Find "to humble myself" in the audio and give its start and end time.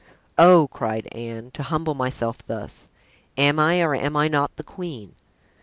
1.51-2.39